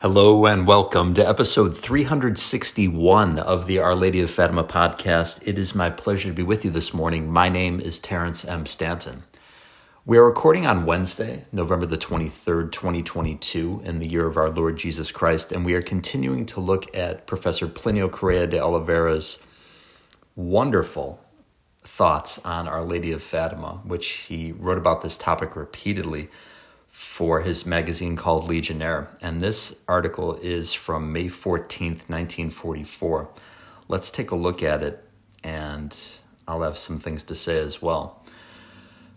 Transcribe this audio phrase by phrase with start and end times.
[0.00, 5.42] Hello and welcome to episode 361 of the Our Lady of Fatima podcast.
[5.44, 7.28] It is my pleasure to be with you this morning.
[7.28, 8.64] My name is Terrence M.
[8.64, 9.24] Stanton.
[10.06, 14.76] We are recording on Wednesday, November the 23rd, 2022, in the year of our Lord
[14.76, 19.42] Jesus Christ, and we are continuing to look at Professor Plinio Correa de Oliveira's
[20.36, 21.20] wonderful
[21.82, 26.28] thoughts on Our Lady of Fatima, which he wrote about this topic repeatedly
[26.98, 29.16] for his magazine called Legionnaire.
[29.22, 33.28] And this article is from May 14th, 1944.
[33.86, 35.08] Let's take a look at it,
[35.44, 35.96] and
[36.48, 38.24] I'll have some things to say as well.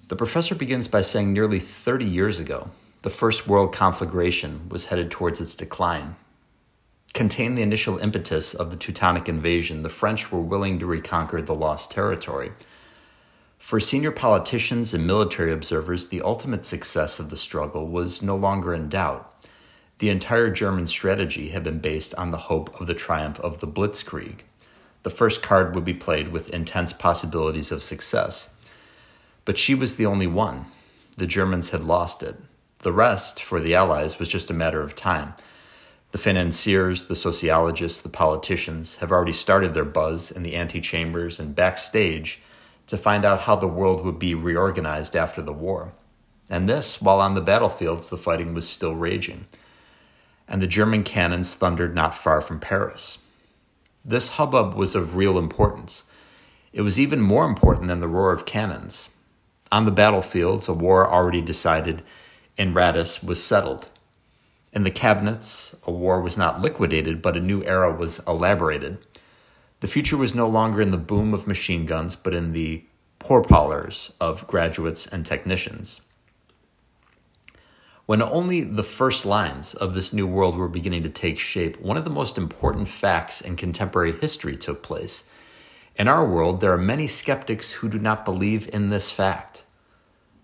[0.10, 2.70] The professor begins by saying nearly 30 years ago,
[3.02, 6.16] the First World Conflagration was headed towards its decline.
[7.16, 11.56] Contained the initial impetus of the Teutonic invasion, the French were willing to reconquer the
[11.56, 12.52] lost territory
[13.62, 18.74] for senior politicians and military observers, the ultimate success of the struggle was no longer
[18.74, 19.48] in doubt.
[20.00, 23.68] The entire German strategy had been based on the hope of the triumph of the
[23.68, 24.40] Blitzkrieg.
[25.04, 28.50] The first card would be played with intense possibilities of success.
[29.46, 30.66] But she was the only one.
[31.18, 32.38] The Germans had lost it.
[32.80, 35.36] The rest, for the Allies, was just a matter of time.
[36.14, 41.56] The financiers, the sociologists, the politicians have already started their buzz in the antechambers and
[41.56, 42.42] backstage
[42.92, 45.94] to find out how the world would be reorganized after the war.
[46.50, 49.46] And this, while on the battlefields, the fighting was still raging.
[50.46, 53.18] And the German cannons thundered not far from Paris.
[54.04, 56.04] This hubbub was of real importance.
[56.74, 59.10] It was even more important than the roar of cannons.
[59.72, 62.04] On the battlefields, a war already decided
[62.58, 63.90] in Ratis was settled.
[64.74, 68.98] In the cabinets, a war was not liquidated, but a new era was elaborated.
[69.82, 72.86] The future was no longer in the boom of machine guns, but in the
[73.20, 76.02] pourparlers of graduates and technicians.
[78.06, 81.98] When only the first lines of this new world were beginning to take shape, one
[81.98, 85.24] of the most important facts in contemporary history took place.
[85.96, 89.66] In our world, there are many skeptics who do not believe in this fact.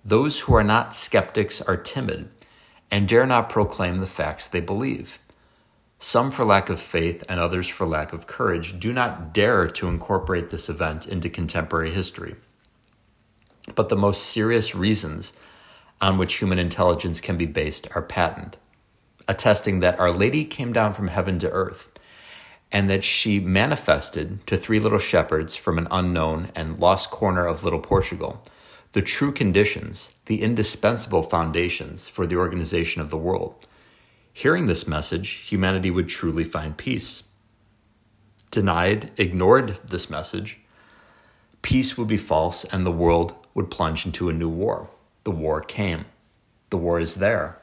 [0.03, 2.29] Those who are not skeptics are timid
[2.89, 5.19] and dare not proclaim the facts they believe.
[5.99, 9.87] Some, for lack of faith, and others for lack of courage, do not dare to
[9.87, 12.35] incorporate this event into contemporary history.
[13.73, 15.33] But the most serious reasons
[15.99, 18.57] on which human intelligence can be based are patent,
[19.27, 21.89] attesting that Our Lady came down from heaven to earth
[22.71, 27.63] and that she manifested to three little shepherds from an unknown and lost corner of
[27.63, 28.43] Little Portugal
[28.93, 33.66] the true conditions, the indispensable foundations for the organization of the world
[34.37, 37.23] Hearing this message, humanity would truly find peace.
[38.51, 40.59] Denied, ignored this message,
[41.63, 44.91] peace would be false and the world would plunge into a new war.
[45.23, 46.05] The war came.
[46.69, 47.57] The war is there.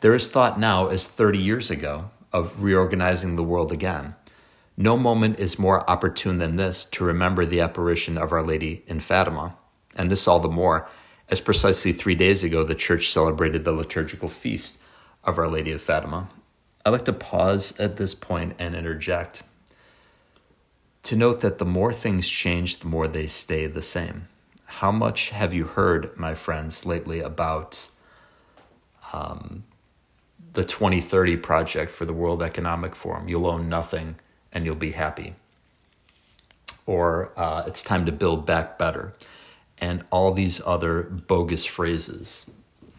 [0.00, 4.14] There is thought now, as 30 years ago, of reorganizing the world again.
[4.78, 9.00] No moment is more opportune than this to remember the apparition of Our Lady in
[9.00, 9.54] Fatima,
[9.94, 10.88] and this all the more
[11.28, 14.78] as precisely three days ago the Church celebrated the liturgical feast
[15.24, 16.28] of Our Lady of Fatima.
[16.84, 19.42] I'd like to pause at this point and interject
[21.04, 24.28] to note that the more things change, the more they stay the same.
[24.66, 27.88] How much have you heard, my friends, lately about
[29.12, 29.64] um,
[30.54, 33.28] the 2030 project for the World Economic Forum?
[33.28, 34.16] You'll own nothing
[34.50, 35.34] and you'll be happy.
[36.86, 39.12] Or uh, it's time to build back better.
[39.78, 42.46] And all these other bogus phrases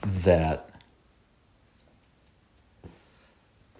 [0.01, 0.69] that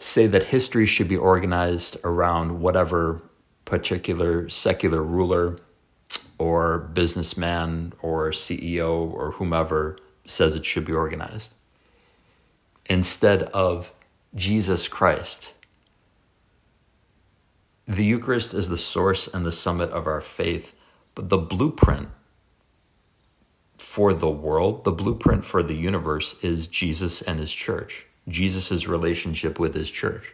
[0.06, 3.24] say that history should be organized around whatever
[3.66, 5.58] particular secular ruler
[6.38, 11.54] or businessman or CEO or whomever says it should be organized
[12.88, 13.92] instead of
[14.36, 15.54] Jesus Christ.
[17.88, 20.76] The Eucharist is the source and the summit of our faith,
[21.16, 22.10] but the blueprint
[23.78, 28.06] for the world, the blueprint for the universe is Jesus and his church.
[28.28, 30.34] Jesus' relationship with his church.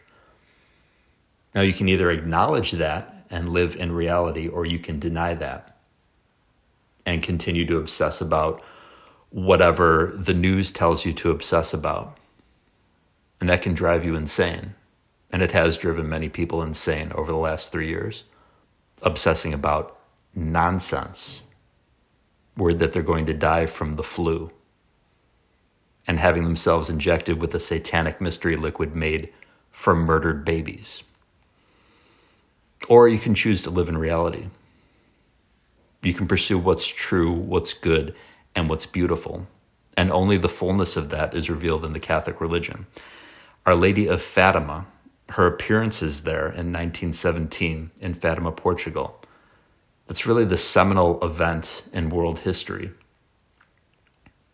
[1.53, 5.78] Now, you can either acknowledge that and live in reality, or you can deny that
[7.05, 8.61] and continue to obsess about
[9.29, 12.17] whatever the news tells you to obsess about.
[13.40, 14.76] And that can drive you insane.
[15.32, 18.26] And it has driven many people insane over the last three years,
[19.02, 19.97] obsessing about
[20.35, 21.44] nonsense.
[22.58, 24.52] Word that they're going to die from the flu
[26.11, 29.31] and having themselves injected with a satanic mystery liquid made
[29.72, 31.05] from murdered babies.
[32.90, 34.47] Or you can choose to live in reality.
[36.03, 38.13] You can pursue what's true, what's good,
[38.53, 39.47] and what's beautiful.
[39.96, 42.87] And only the fullness of that is revealed in the Catholic religion.
[43.66, 44.87] Our Lady of Fatima,
[45.29, 49.22] her appearances there in 1917 in Fatima, Portugal.
[50.08, 52.91] That's really the seminal event in world history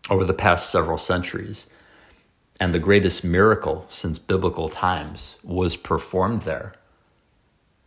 [0.09, 1.67] over the past several centuries.
[2.59, 6.73] And the greatest miracle since biblical times was performed there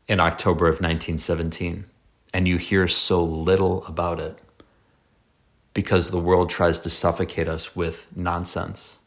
[0.06, 1.87] in October of 1917.
[2.32, 4.38] And you hear so little about it
[5.75, 8.99] because the world tries to suffocate us with nonsense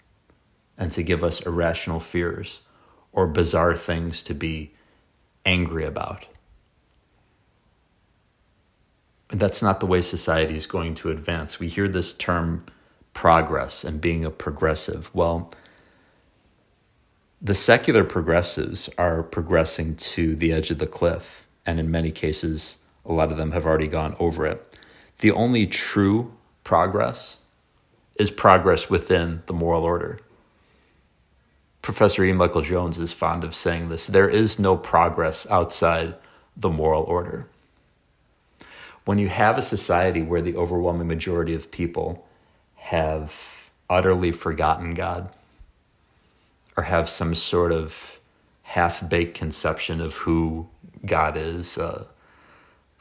[0.78, 2.62] and to give us irrational fears
[3.12, 4.74] or bizarre things to be
[5.46, 6.26] angry about.
[9.30, 11.60] And that's not the way society is going to advance.
[11.60, 12.66] We hear this term
[13.14, 15.10] progress and being a progressive.
[15.14, 15.52] Well,
[17.42, 22.78] the secular progressives are progressing to the edge of the cliff, and in many cases,
[23.06, 24.78] a lot of them have already gone over it.
[25.20, 26.34] The only true
[26.64, 27.38] progress
[28.18, 30.20] is progress within the moral order.
[31.82, 32.32] Professor E.
[32.32, 36.16] Michael Jones is fond of saying this there is no progress outside
[36.56, 37.48] the moral order.
[39.04, 42.26] When you have a society where the overwhelming majority of people
[42.84, 45.30] have utterly forgotten God
[46.76, 48.20] or have some sort of
[48.64, 50.68] half baked conception of who
[51.06, 52.06] God is, uh,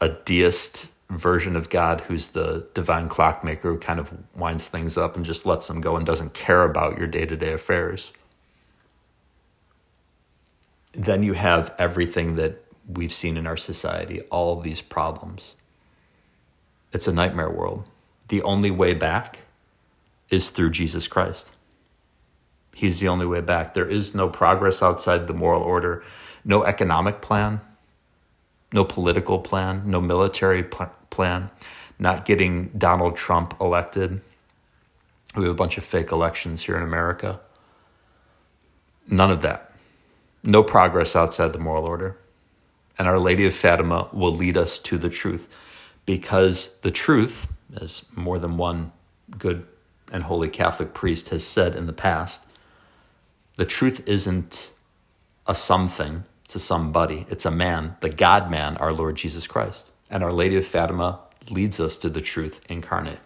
[0.00, 5.16] a deist version of God who's the divine clockmaker who kind of winds things up
[5.16, 8.12] and just lets them go and doesn't care about your day to day affairs.
[10.92, 15.56] Then you have everything that we've seen in our society, all these problems.
[16.92, 17.90] It's a nightmare world.
[18.28, 19.40] The only way back
[20.32, 21.52] is through Jesus Christ.
[22.74, 23.74] He's the only way back.
[23.74, 26.02] There is no progress outside the moral order,
[26.44, 27.60] no economic plan,
[28.72, 31.50] no political plan, no military pl- plan,
[31.98, 34.22] not getting Donald Trump elected.
[35.36, 37.40] We have a bunch of fake elections here in America.
[39.06, 39.72] None of that.
[40.42, 42.16] No progress outside the moral order.
[42.98, 45.54] And Our Lady of Fatima will lead us to the truth
[46.06, 48.92] because the truth, as more than one
[49.38, 49.66] good
[50.12, 52.46] and holy Catholic priest has said in the past,
[53.56, 54.72] the truth isn't
[55.46, 59.90] a something, it's a somebody, it's a man, the God man, our Lord Jesus Christ.
[60.10, 63.20] And Our Lady of Fatima leads us to the truth incarnate.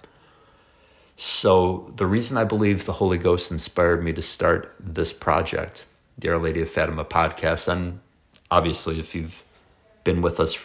[1.16, 5.84] So, the reason I believe the Holy Ghost inspired me to start this project,
[6.16, 8.00] the Our Lady of Fatima podcast, and
[8.50, 9.42] obviously, if you've
[10.04, 10.64] been with us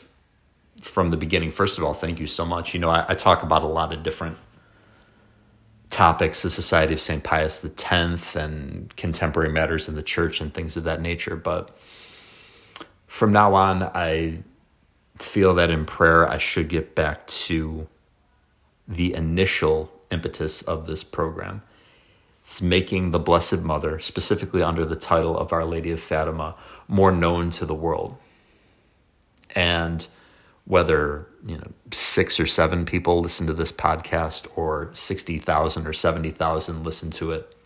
[0.82, 2.74] from the beginning, first of all, thank you so much.
[2.74, 4.38] You know, I, I talk about a lot of different
[5.92, 7.24] topics, the Society of St.
[7.24, 11.36] Pius X and contemporary matters in the church and things of that nature.
[11.36, 11.78] But
[13.08, 14.44] from now on, I
[15.18, 17.88] feel that in prayer, I should get back to
[18.88, 21.62] the initial impetus of this program.
[22.42, 26.56] It's making the Blessed Mother, specifically under the title of Our Lady of Fatima,
[26.88, 28.18] more known to the world.
[29.54, 30.08] And
[30.66, 36.84] whether you know six or seven people listen to this podcast or 60,000 or 70,000
[36.84, 37.58] listen to it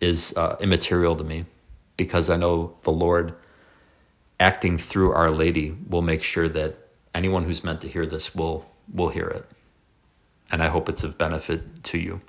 [0.00, 1.44] is uh, immaterial to me
[1.96, 3.34] because I know the Lord
[4.38, 6.76] acting through Our Lady will make sure that
[7.14, 9.44] anyone who's meant to hear this will will hear it.
[10.50, 12.22] And I hope it's of benefit to you.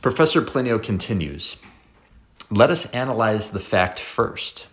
[0.00, 1.58] Professor Plinio continues,
[2.50, 4.68] let us analyze the fact first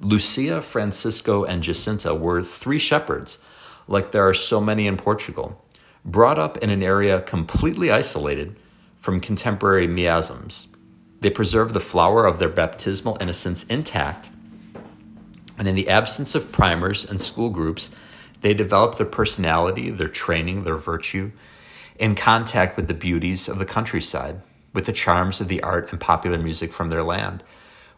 [0.00, 3.38] Lucia, Francisco, and Jacinta were three shepherds,
[3.86, 5.62] like there are so many in Portugal,
[6.04, 8.56] brought up in an area completely isolated
[8.98, 10.68] from contemporary miasms.
[11.20, 14.30] They preserved the flower of their baptismal innocence intact,
[15.58, 17.90] and in the absence of primers and school groups,
[18.40, 21.30] they developed their personality, their training, their virtue,
[21.98, 24.40] in contact with the beauties of the countryside,
[24.72, 27.44] with the charms of the art and popular music from their land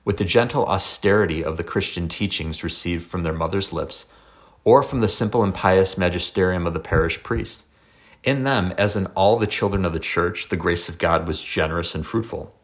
[0.04, 4.06] with the gentle austerity of the Christian teachings received from their mother's lips,
[4.64, 7.64] or from the simple and pious magisterium of the parish priest.
[8.24, 11.42] In them, as in all the children of the church, the grace of God was
[11.42, 12.54] generous and fruitful,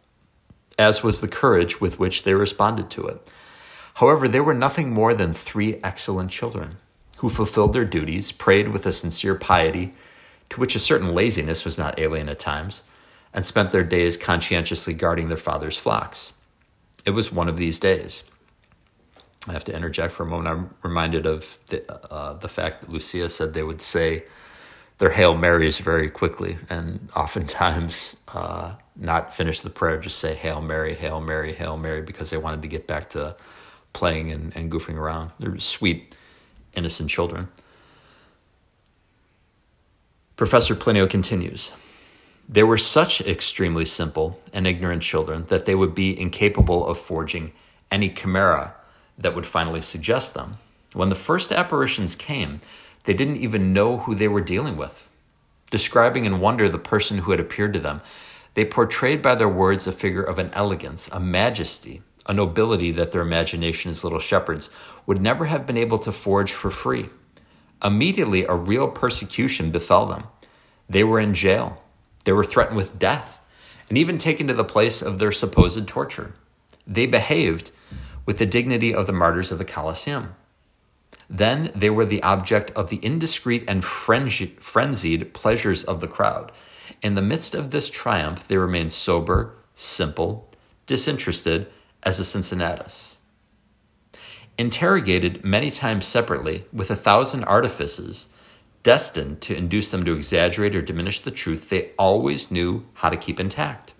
[0.78, 3.28] as was the courage with which they responded to it.
[3.94, 6.76] However, they were nothing more than three excellent children
[7.18, 9.92] who fulfilled their duties, prayed with a sincere piety,
[10.50, 12.84] to which a certain laziness was not alien at times,
[13.34, 16.32] and spent their days conscientiously guarding their father's flocks
[17.08, 18.22] it was one of these days.
[19.48, 20.48] I have to interject for a moment.
[20.48, 24.24] I'm reminded of the, uh, the fact that Lucia said they would say
[24.98, 30.60] their Hail Marys very quickly, and oftentimes uh, not finish the prayer, just say Hail
[30.60, 33.34] Mary, Hail Mary, Hail Mary, because they wanted to get back to
[33.94, 35.30] playing and, and goofing around.
[35.40, 36.14] They're sweet,
[36.74, 37.48] innocent children.
[40.36, 41.72] Professor Plinio continues
[42.50, 47.52] They were such extremely simple and ignorant children that they would be incapable of forging
[47.90, 48.74] any chimera
[49.18, 50.56] that would finally suggest them.
[50.94, 52.60] When the first apparitions came,
[53.04, 55.06] they didn't even know who they were dealing with.
[55.70, 58.00] Describing in wonder the person who had appeared to them,
[58.54, 63.12] they portrayed by their words a figure of an elegance, a majesty, a nobility that
[63.12, 64.70] their imagination as little shepherds
[65.04, 67.10] would never have been able to forge for free.
[67.84, 70.24] Immediately, a real persecution befell them.
[70.88, 71.82] They were in jail.
[72.28, 73.40] They were threatened with death
[73.88, 76.34] and even taken to the place of their supposed torture.
[76.86, 77.70] They behaved
[78.26, 80.34] with the dignity of the martyrs of the Colosseum.
[81.30, 86.52] Then they were the object of the indiscreet and frenzied pleasures of the crowd.
[87.00, 90.50] In the midst of this triumph, they remained sober, simple,
[90.84, 91.68] disinterested
[92.02, 93.16] as a Cincinnatus.
[94.58, 98.28] Interrogated many times separately with a thousand artifices,
[98.88, 103.18] destined to induce them to exaggerate or diminish the truth, they always knew how to
[103.18, 103.92] keep intact.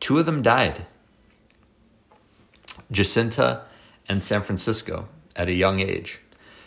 [0.00, 0.86] Two of them died
[2.90, 3.64] Jacinta
[4.08, 6.20] and San Francisco at a young age.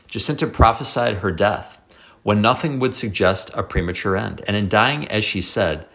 [0.07, 1.81] Jacinta prophesied her death
[2.21, 4.43] when nothing would suggest a premature end.
[4.45, 5.87] And in dying, as she said,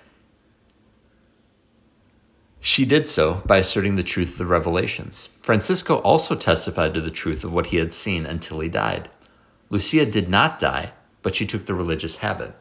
[2.59, 5.29] she did so by asserting the truth of the revelations.
[5.41, 9.09] Francisco also testified to the truth of what he had seen until he died.
[9.71, 12.55] Lucia did not die, but she took the religious habit.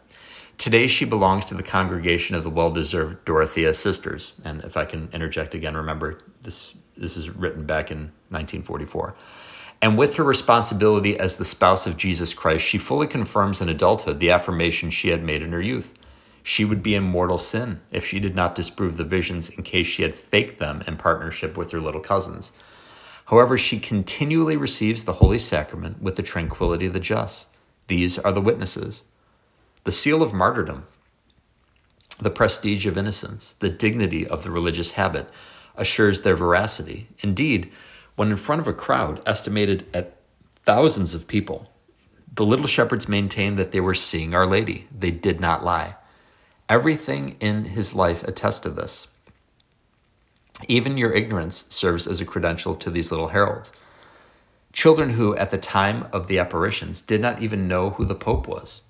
[0.57, 4.33] Today, she belongs to the congregation of the well deserved Dorothea Sisters.
[4.43, 9.15] And if I can interject again, remember this, this is written back in 1944.
[9.81, 14.19] And with her responsibility as the spouse of Jesus Christ, she fully confirms in adulthood
[14.19, 15.93] the affirmation she had made in her youth.
[16.41, 19.85] She would be in mortal sin if she did not disprove the visions in case
[19.85, 22.51] she had faked them in partnership with her little cousins.
[23.25, 27.47] However, she continually receives the Holy Sacrament with the tranquility of the just.
[27.87, 29.03] These are the witnesses.
[29.83, 30.85] The seal of martyrdom,
[32.19, 35.29] the prestige of innocence, the dignity of the religious habit
[35.75, 37.07] assures their veracity.
[37.19, 37.71] Indeed,
[38.15, 40.17] when in front of a crowd estimated at
[40.51, 41.71] thousands of people,
[42.33, 44.87] the little shepherds maintained that they were seeing Our Lady.
[44.91, 45.95] They did not lie.
[46.67, 49.07] Everything in his life attests to this.
[50.67, 53.71] Even your ignorance serves as a credential to these little heralds.
[54.73, 58.47] Children who, at the time of the apparitions, did not even know who the Pope
[58.47, 58.81] was,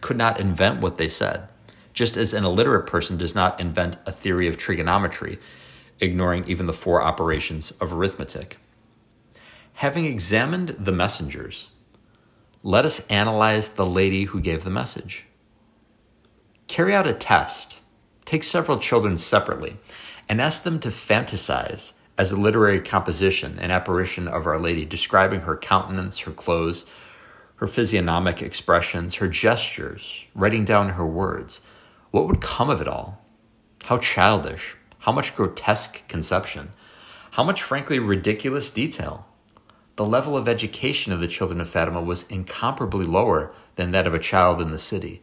[0.00, 1.48] could not invent what they said,
[1.92, 5.38] just as an illiterate person does not invent a theory of trigonometry
[6.00, 8.58] ignoring even the four operations of arithmetic.
[9.74, 11.70] Having examined the messengers,
[12.62, 15.26] let us analyze the lady who gave the message.
[16.66, 17.78] Carry out a test.
[18.24, 19.76] Take several children separately
[20.28, 25.40] and ask them to fantasize as a literary composition an apparition of Our Lady, describing
[25.40, 26.84] her countenance, her clothes,
[27.56, 31.60] her physiognomic expressions, her gestures, writing down her words.
[32.10, 33.24] What would come of it all?
[33.84, 36.70] How childish, how much grotesque conception?
[37.32, 39.26] How much, frankly, ridiculous detail?
[39.96, 44.14] The level of education of the children of Fatima was incomparably lower than that of
[44.14, 45.22] a child in the city.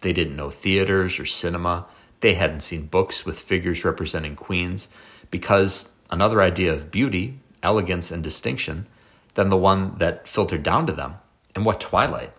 [0.00, 1.86] They didn't know theaters or cinema.
[2.20, 4.88] They hadn't seen books with figures representing queens
[5.30, 8.86] because another idea of beauty, elegance, and distinction
[9.34, 11.16] than the one that filtered down to them.
[11.54, 12.32] And what twilight?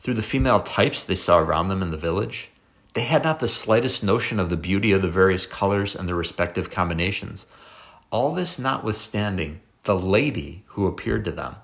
[0.00, 2.50] Through the female types they saw around them in the village,
[2.94, 6.14] they had not the slightest notion of the beauty of the various colors and their
[6.14, 7.46] respective combinations.
[8.10, 11.56] All this notwithstanding, the lady who appeared to them,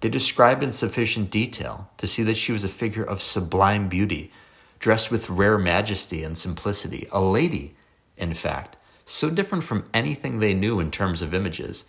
[0.00, 4.30] they describe in sufficient detail to see that she was a figure of sublime beauty,
[4.78, 7.74] dressed with rare majesty and simplicity, a lady,
[8.18, 8.75] in fact,
[9.06, 11.86] so different from anything they knew in terms of images,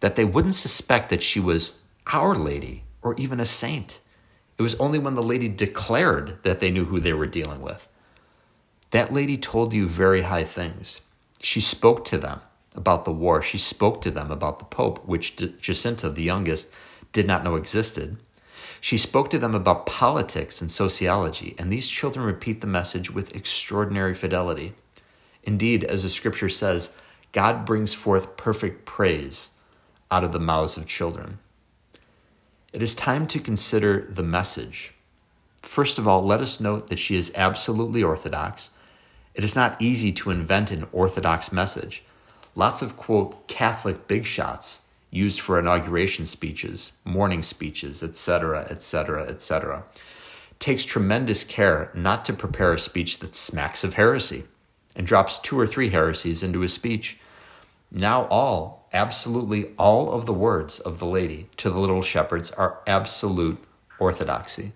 [0.00, 1.74] that they wouldn't suspect that she was
[2.12, 3.98] Our Lady or even a saint.
[4.58, 7.88] It was only when the lady declared that they knew who they were dealing with.
[8.90, 11.00] That lady told you very high things.
[11.40, 12.40] She spoke to them
[12.74, 13.42] about the war.
[13.42, 16.70] She spoke to them about the Pope, which Jacinta, the youngest,
[17.12, 18.18] did not know existed.
[18.80, 23.34] She spoke to them about politics and sociology, and these children repeat the message with
[23.34, 24.74] extraordinary fidelity.
[25.46, 26.90] Indeed, as the scripture says,
[27.32, 29.50] God brings forth perfect praise
[30.10, 31.38] out of the mouths of children.
[32.72, 34.92] It is time to consider the message.
[35.62, 38.70] First of all, let us note that she is absolutely orthodox
[39.36, 42.02] it is not easy to invent an orthodox message.
[42.54, 49.84] Lots of, quote, Catholic big shots used for inauguration speeches, morning speeches, etc., etc., etc.
[50.58, 54.44] Takes tremendous care not to prepare a speech that smacks of heresy
[54.96, 57.18] and drops two or three heresies into his speech.
[57.92, 62.80] Now, all, absolutely all of the words of the lady to the little shepherds are
[62.86, 63.62] absolute
[64.00, 64.72] orthodoxy.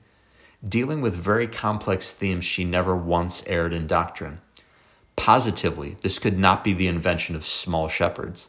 [0.66, 4.40] dealing with very complex themes she never once erred in doctrine.
[5.16, 8.48] Positively, this could not be the invention of small shepherds.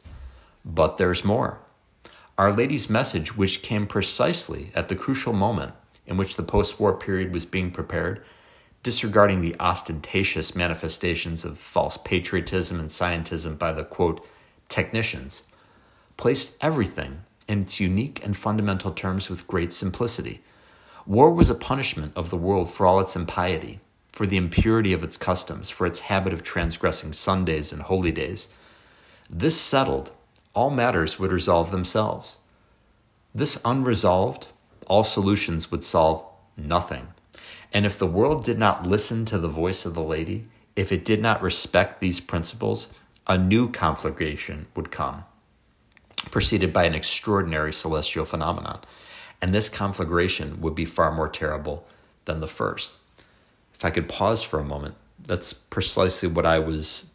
[0.64, 1.60] But there's more.
[2.38, 5.74] Our Lady's message, which came precisely at the crucial moment
[6.06, 8.24] in which the post war period was being prepared,
[8.84, 14.26] disregarding the ostentatious manifestations of false patriotism and scientism by the quote,
[14.70, 15.44] technicians,
[16.18, 20.42] placed everything in its unique and fundamental terms with great simplicity.
[21.06, 23.80] War was a punishment of the world for all its impiety,
[24.12, 28.48] for the impurity of its customs, for its habit of transgressing Sundays and holy days.
[29.30, 30.12] This settled,
[30.54, 32.38] all matters would resolve themselves.
[33.34, 34.48] This unresolved,
[34.88, 36.26] all solutions would solve
[36.58, 37.08] nothing.
[37.74, 41.06] And if the world did not listen to the voice of the lady, if it
[41.06, 42.94] did not respect these principles,
[43.28, 45.24] a new conflagration would come,
[46.32, 48.80] preceded by an extraordinary celestial phenomenon.
[49.42, 51.88] And this conflagration would be far more terrible
[52.26, 52.96] than the first.
[53.74, 57.10] If I could pause for a moment, that's precisely what I was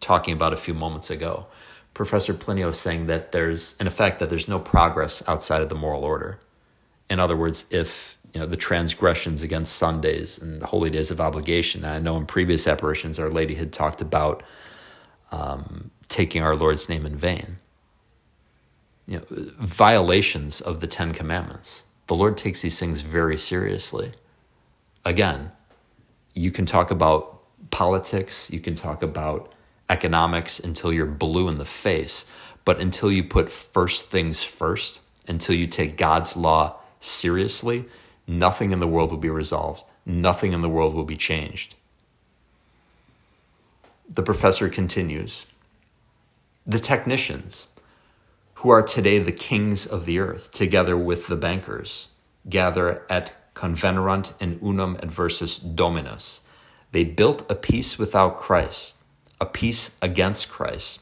[0.00, 1.48] talking about a few moments ago.
[1.94, 5.74] Professor Plinio is saying that there's, in effect, that there's no progress outside of the
[5.74, 6.40] moral order.
[7.08, 11.84] In other words, if you know the transgressions against Sundays and holy days of obligation,
[11.84, 14.42] and I know in previous apparitions, Our Lady had talked about
[15.30, 17.56] um, taking our Lord's name in vain.
[19.06, 21.84] You know, violations of the Ten Commandments.
[22.08, 24.12] The Lord takes these things very seriously.
[25.04, 25.52] Again,
[26.34, 29.52] you can talk about politics, you can talk about
[29.88, 32.24] economics until you're blue in the face,
[32.64, 37.84] but until you put first things first, until you take God's law seriously,
[38.26, 39.84] nothing in the world will be resolved.
[40.06, 41.74] Nothing in the world will be changed.
[44.08, 45.46] The professor continues
[46.66, 47.68] The technicians,
[48.54, 52.08] who are today the kings of the earth, together with the bankers,
[52.48, 56.40] gather at convenerunt in unum adversus dominus.
[56.92, 58.96] They built a peace without Christ,
[59.40, 61.00] a peace against Christ.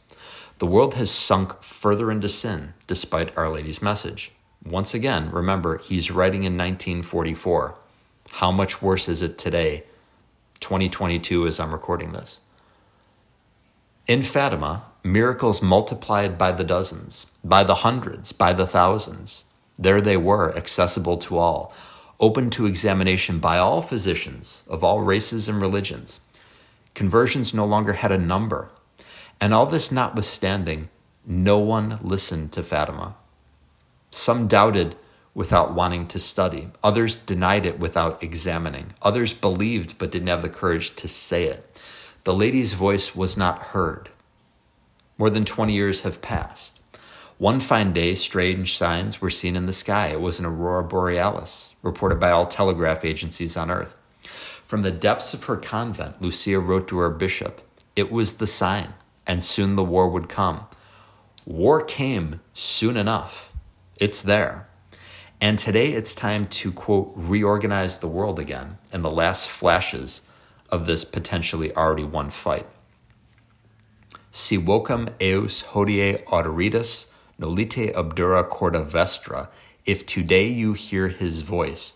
[0.58, 4.32] The world has sunk further into sin despite Our Lady's message.
[4.64, 7.74] Once again, remember, he's writing in 1944.
[8.30, 9.84] How much worse is it today,
[10.60, 12.38] 2022, as I'm recording this?
[14.06, 19.44] In Fatima, miracles multiplied by the dozens, by the hundreds, by the thousands.
[19.78, 21.74] There they were, accessible to all,
[22.20, 26.20] open to examination by all physicians of all races and religions.
[26.94, 28.68] Conversions no longer had a number.
[29.40, 30.88] And all this notwithstanding,
[31.26, 33.16] no one listened to Fatima.
[34.12, 34.94] Some doubted
[35.34, 36.68] without wanting to study.
[36.84, 38.92] Others denied it without examining.
[39.00, 41.80] Others believed but didn't have the courage to say it.
[42.24, 44.10] The lady's voice was not heard.
[45.16, 46.80] More than 20 years have passed.
[47.38, 50.08] One fine day, strange signs were seen in the sky.
[50.08, 53.96] It was an aurora borealis, reported by all telegraph agencies on Earth.
[54.62, 57.62] From the depths of her convent, Lucia wrote to her bishop,
[57.96, 58.94] It was the sign,
[59.26, 60.66] and soon the war would come.
[61.46, 63.51] War came soon enough.
[63.98, 64.68] It's there.
[65.40, 70.22] And today it's time to, quote, reorganize the world again in the last flashes
[70.70, 72.66] of this potentially already won fight.
[74.30, 79.48] Si vocum eus hodie audiritas, nolite obdura corda vestra.
[79.84, 81.94] If today you hear his voice,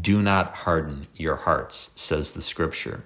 [0.00, 3.04] do not harden your hearts, says the scripture.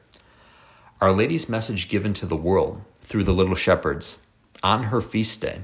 [1.01, 4.19] Our Lady's message given to the world through the little shepherds
[4.63, 5.63] on her feast day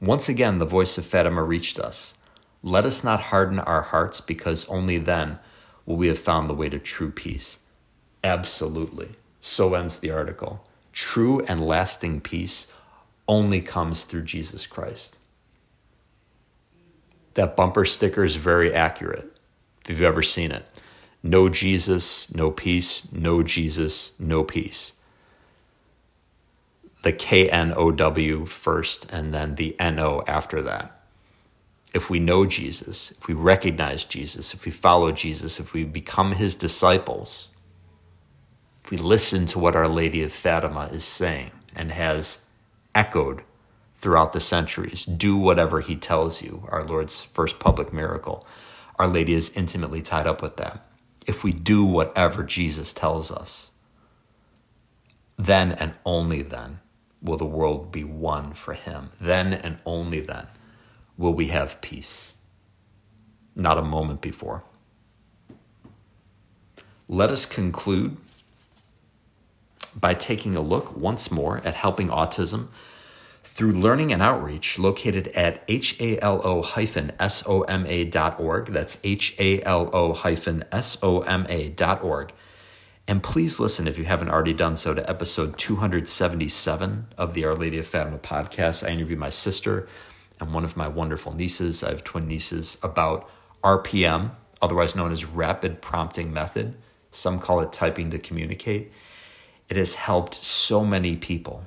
[0.00, 2.14] once again, the voice of Fatima reached us.
[2.62, 5.38] Let us not harden our hearts because only then
[5.86, 7.58] will we have found the way to true peace.
[8.22, 9.10] Absolutely.
[9.40, 10.64] So ends the article.
[10.92, 12.68] True and lasting peace
[13.26, 15.18] only comes through Jesus Christ.
[17.34, 19.36] That bumper sticker is very accurate
[19.82, 20.64] if you've ever seen it.
[21.22, 24.92] No Jesus, no peace, no Jesus, no peace
[27.02, 30.94] the K N O W first and then the N O after that.
[31.94, 36.32] If we know Jesus, if we recognize Jesus, if we follow Jesus, if we become
[36.32, 37.48] his disciples,
[38.84, 42.40] if we listen to what Our Lady of Fatima is saying and has
[42.94, 43.42] echoed
[43.96, 48.46] throughout the centuries, do whatever he tells you, our Lord's first public miracle.
[48.98, 50.86] Our Lady is intimately tied up with that.
[51.26, 53.70] If we do whatever Jesus tells us,
[55.36, 56.80] then and only then
[57.20, 59.10] will the world be won for him.
[59.20, 60.46] Then and only then
[61.16, 62.34] will we have peace,
[63.56, 64.62] not a moment before.
[67.08, 68.16] Let us conclude
[69.98, 72.68] by taking a look once more at helping autism
[73.42, 76.16] through learning and outreach located at halo-soma.org.
[78.66, 79.92] That's halo-soma.org.
[83.08, 87.54] And please listen, if you haven't already done so, to episode 277 of the Our
[87.54, 88.86] Lady of Fatima podcast.
[88.86, 89.88] I interview my sister
[90.38, 91.82] and one of my wonderful nieces.
[91.82, 93.26] I have twin nieces about
[93.64, 96.76] RPM, otherwise known as Rapid Prompting Method.
[97.10, 98.92] Some call it typing to communicate.
[99.70, 101.64] It has helped so many people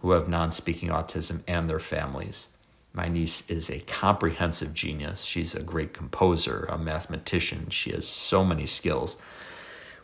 [0.00, 2.48] who have non speaking autism and their families.
[2.92, 5.22] My niece is a comprehensive genius.
[5.22, 7.70] She's a great composer, a mathematician.
[7.70, 9.16] She has so many skills.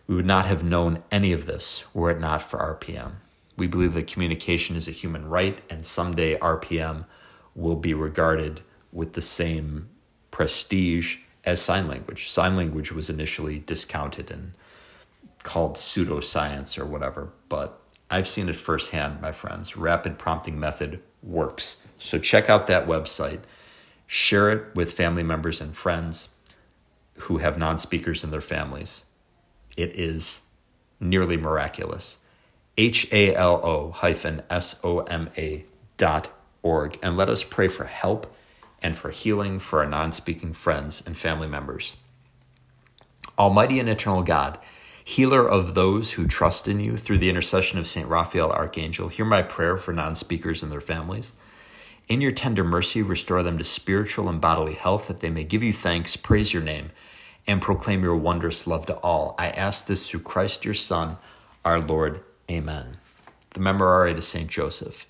[0.08, 3.16] We would not have known any of this were it not for RPM.
[3.58, 7.04] We believe that communication is a human right, and someday RPM
[7.54, 9.90] will be regarded with the same
[10.30, 12.30] prestige as sign language.
[12.30, 14.52] Sign language was initially discounted and
[15.42, 17.78] called pseudoscience or whatever, but
[18.10, 19.76] I've seen it firsthand, my friends.
[19.76, 21.82] Rapid prompting method works.
[21.98, 23.40] So check out that website,
[24.06, 26.30] share it with family members and friends
[27.18, 29.02] who have non speakers in their families
[29.78, 30.42] it is
[31.00, 32.18] nearly miraculous.
[32.76, 35.64] H A L O hyphen S O M A
[35.96, 36.30] dot
[36.62, 36.98] org.
[37.02, 38.34] And let us pray for help
[38.82, 41.96] and for healing for our non speaking friends and family members.
[43.38, 44.58] Almighty and eternal God,
[45.04, 48.08] healer of those who trust in you through the intercession of St.
[48.08, 51.32] Raphael Archangel, hear my prayer for non speakers and their families.
[52.08, 55.62] In your tender mercy, restore them to spiritual and bodily health that they may give
[55.62, 56.88] you thanks, praise your name,
[57.48, 59.34] and proclaim your wondrous love to all.
[59.38, 61.16] I ask this through Christ your Son,
[61.64, 62.20] our Lord.
[62.50, 62.98] Amen.
[63.50, 64.48] The Memorare to St.
[64.48, 65.06] Joseph.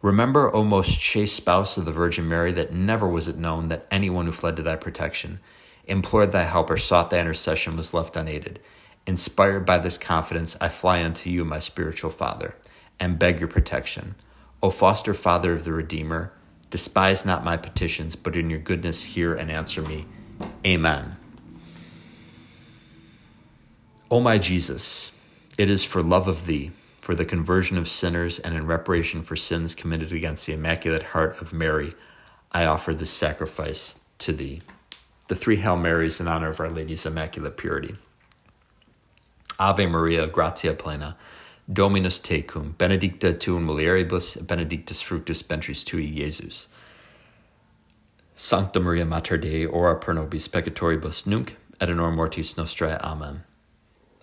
[0.00, 3.86] Remember, O most chaste spouse of the Virgin Mary, that never was it known that
[3.90, 5.40] anyone who fled to thy protection,
[5.86, 8.60] implored thy help, or sought thy intercession was left unaided.
[9.06, 12.54] Inspired by this confidence, I fly unto you, my spiritual Father,
[12.98, 14.14] and beg your protection.
[14.62, 16.32] O foster Father of the Redeemer,
[16.70, 20.06] despise not my petitions, but in your goodness hear and answer me.
[20.64, 21.17] Amen.
[24.10, 25.12] O my Jesus,
[25.58, 26.70] it is for love of thee,
[27.02, 31.42] for the conversion of sinners, and in reparation for sins committed against the Immaculate Heart
[31.42, 31.94] of Mary,
[32.50, 34.62] I offer this sacrifice to thee.
[35.28, 37.94] The three Hail Marys in honor of Our Lady's Immaculate Purity.
[39.58, 41.16] Ave Maria, gratia plena,
[41.70, 46.68] Dominus tecum, benedicta tu in mulieribus, benedictus fructus ventris tui, Jesus.
[48.34, 52.98] Sancta Maria Mater Dei, ora pro nobis peccatoribus, nunc et in hora mortis nostrae.
[53.02, 53.42] Amen.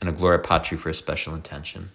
[0.00, 1.88] And a Gloria Patri for a special intention.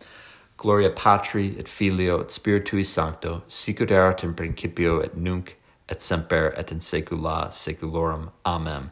[0.58, 5.56] Gloria Patri et Filio et Spiritui Sancto, sicut erat in principio et nunc
[5.90, 8.32] et semper et in saecula saeculorum.
[8.46, 8.92] Amen.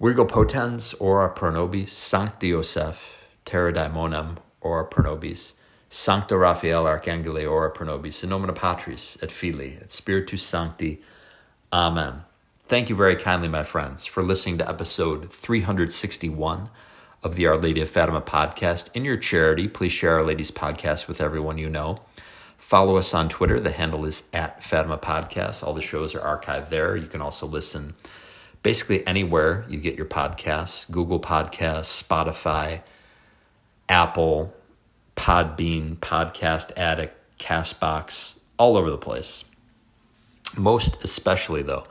[0.00, 5.54] Virgo potens ora pro nobis, Sancti Joseph, terror daemonum ora pro nobis,
[5.88, 11.00] Sancto Raphael Archangele ora pro nobis, in nomine Patris et Filii et Spiritus Sancti.
[11.72, 12.24] Amen.
[12.66, 16.68] Thank you very kindly, my friends, for listening to episode 361
[17.24, 18.90] of the Our Lady of Fatima podcast.
[18.94, 21.98] In your charity, please share Our Lady's podcast with everyone you know.
[22.58, 23.58] Follow us on Twitter.
[23.58, 25.62] The handle is at Fatima Podcast.
[25.62, 26.96] All the shows are archived there.
[26.96, 27.94] You can also listen
[28.62, 32.82] basically anywhere you get your podcasts Google Podcasts, Spotify,
[33.88, 34.54] Apple,
[35.16, 39.44] Podbean, Podcast Addict, Castbox, all over the place.
[40.56, 41.86] Most especially, though,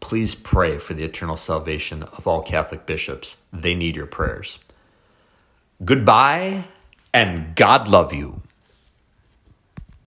[0.00, 3.38] Please pray for the eternal salvation of all Catholic bishops.
[3.52, 4.58] They need your prayers.
[5.84, 6.64] Goodbye,
[7.12, 8.42] and God love you.